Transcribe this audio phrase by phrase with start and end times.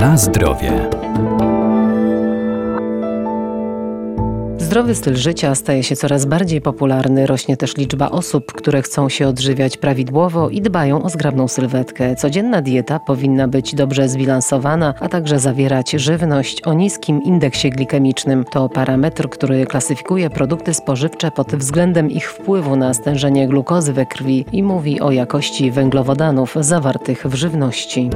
[0.00, 0.88] Na zdrowie.
[4.58, 9.28] Zdrowy styl życia staje się coraz bardziej popularny, rośnie też liczba osób, które chcą się
[9.28, 12.16] odżywiać prawidłowo i dbają o zgrabną sylwetkę.
[12.16, 18.44] Codzienna dieta powinna być dobrze zbilansowana, a także zawierać żywność o niskim indeksie glikemicznym.
[18.44, 24.44] To parametr, który klasyfikuje produkty spożywcze pod względem ich wpływu na stężenie glukozy we krwi
[24.52, 28.10] i mówi o jakości węglowodanów zawartych w żywności.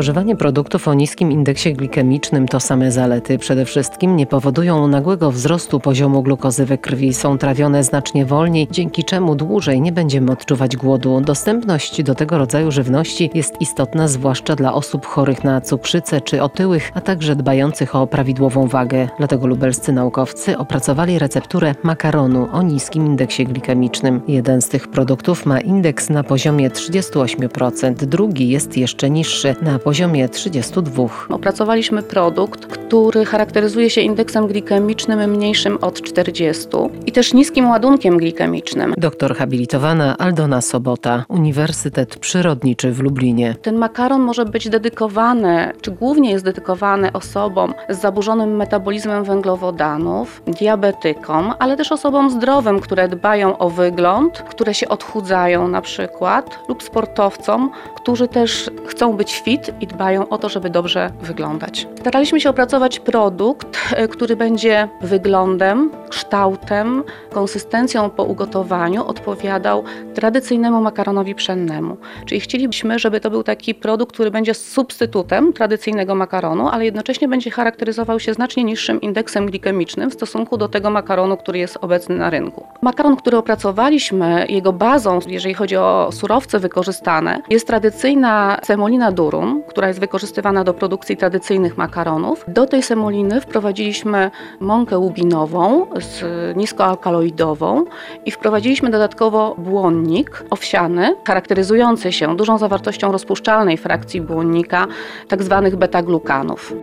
[0.00, 3.38] Spożywanie produktów o niskim indeksie glikemicznym to same zalety.
[3.38, 9.04] Przede wszystkim nie powodują nagłego wzrostu poziomu glukozy we krwi, są trawione znacznie wolniej, dzięki
[9.04, 11.20] czemu dłużej nie będziemy odczuwać głodu.
[11.20, 16.92] Dostępność do tego rodzaju żywności jest istotna zwłaszcza dla osób chorych na cukrzycę czy otyłych,
[16.94, 19.08] a także dbających o prawidłową wagę.
[19.18, 24.20] Dlatego lubelscy naukowcy opracowali recepturę makaronu o niskim indeksie glikemicznym.
[24.28, 29.89] Jeden z tych produktów ma indeks na poziomie 38%, drugi jest jeszcze niższy, na poziomie
[30.32, 31.08] 32.
[31.28, 36.68] Opracowaliśmy produkt, który charakteryzuje się indeksem glikemicznym mniejszym od 40
[37.06, 38.94] i też niskim ładunkiem glikemicznym.
[38.98, 43.54] Doktor habilitowana Aldona Sobota, Uniwersytet Przyrodniczy w Lublinie.
[43.62, 51.52] Ten makaron może być dedykowany, czy głównie jest dedykowany osobom z zaburzonym metabolizmem węglowodanów, diabetykom,
[51.58, 57.70] ale też osobom zdrowym, które dbają o wygląd, które się odchudzają na przykład, lub sportowcom,
[57.96, 61.86] którzy też chcą być fit i dbają o to, żeby dobrze wyglądać.
[62.00, 69.84] Staraliśmy się opracować produkt, e, który będzie wyglądem, kształtem, konsystencją po ugotowaniu odpowiadał
[70.14, 71.96] tradycyjnemu makaronowi pszennemu.
[72.26, 77.50] Czyli chcielibyśmy, żeby to był taki produkt, który będzie substytutem tradycyjnego makaronu, ale jednocześnie będzie
[77.50, 82.30] charakteryzował się znacznie niższym indeksem glikemicznym w stosunku do tego makaronu, który jest obecny na
[82.30, 82.66] rynku.
[82.82, 89.88] Makaron, który opracowaliśmy, jego bazą, jeżeli chodzi o surowce wykorzystane, jest tradycyjna semolina durum, która
[89.88, 92.44] jest wykorzystywana do produkcji tradycyjnych makaronów.
[92.48, 96.22] Do tej semoliny wprowadziliśmy mąkę łubinową z
[96.56, 97.84] niskoalkaloidową
[98.24, 104.86] i wprowadziliśmy dodatkowo błonnik owsiany, charakteryzujący się dużą zawartością rozpuszczalnej frakcji błonnika,
[105.28, 105.60] tzw.
[105.64, 106.74] Tak beta-glukanów.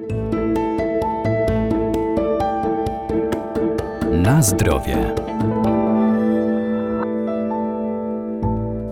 [4.12, 5.14] Na zdrowie.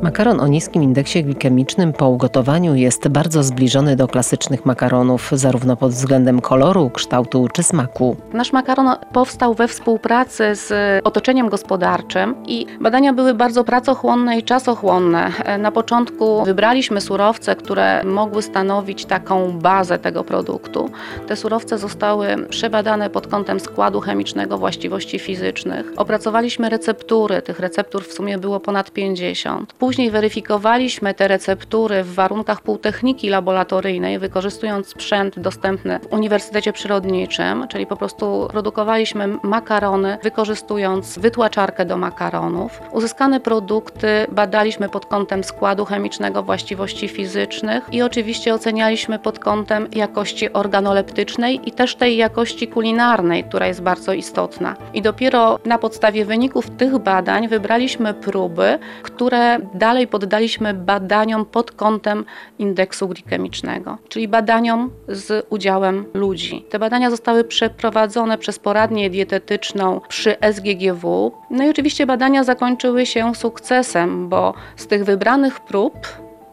[0.05, 5.91] Makaron o niskim indeksie glikemicznym po ugotowaniu jest bardzo zbliżony do klasycznych makaronów, zarówno pod
[5.91, 8.15] względem koloru, kształtu czy smaku.
[8.33, 10.71] Nasz makaron powstał we współpracy z
[11.05, 15.31] otoczeniem gospodarczym i badania były bardzo pracochłonne i czasochłonne.
[15.59, 20.89] Na początku wybraliśmy surowce, które mogły stanowić taką bazę tego produktu.
[21.27, 25.93] Te surowce zostały przebadane pod kątem składu chemicznego, właściwości fizycznych.
[25.97, 29.73] Opracowaliśmy receptury, tych receptur w sumie było ponad 50.
[29.73, 37.67] Później Później weryfikowaliśmy te receptury w warunkach półtechniki laboratoryjnej, wykorzystując sprzęt dostępny w Uniwersytecie Przyrodniczym,
[37.67, 42.81] czyli po prostu produkowaliśmy makarony, wykorzystując wytłaczarkę do makaronów.
[42.91, 50.53] Uzyskane produkty badaliśmy pod kątem składu chemicznego, właściwości fizycznych i oczywiście ocenialiśmy pod kątem jakości
[50.53, 54.75] organoleptycznej i też tej jakości kulinarnej, która jest bardzo istotna.
[54.93, 62.25] I dopiero na podstawie wyników tych badań wybraliśmy próby, które dalej poddaliśmy badaniom pod kątem
[62.59, 66.65] indeksu glikemicznego, czyli badaniom z udziałem ludzi.
[66.69, 71.31] Te badania zostały przeprowadzone przez poradnię dietetyczną przy SGGW.
[71.49, 75.93] No i oczywiście badania zakończyły się sukcesem, bo z tych wybranych prób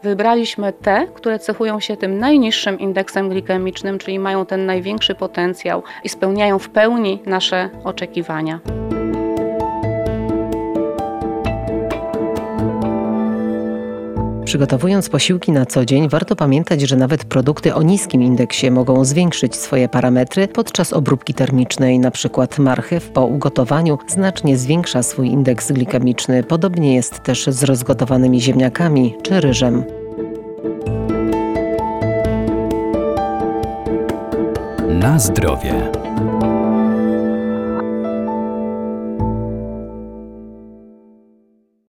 [0.03, 6.09] Wybraliśmy te, które cechują się tym najniższym indeksem glikemicznym, czyli mają ten największy potencjał i
[6.09, 8.59] spełniają w pełni nasze oczekiwania.
[14.53, 19.55] Przygotowując posiłki na co dzień, warto pamiętać, że nawet produkty o niskim indeksie mogą zwiększyć
[19.55, 21.99] swoje parametry podczas obróbki termicznej.
[21.99, 26.43] Na przykład marchew po ugotowaniu znacznie zwiększa swój indeks glikemiczny.
[26.43, 29.83] Podobnie jest też z rozgotowanymi ziemniakami czy ryżem.
[34.89, 35.91] Na zdrowie.